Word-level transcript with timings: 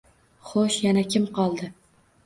Xo`sh, 0.53 0.79
yana 0.87 1.05
kim 1.13 1.31
qoldi 1.39 1.73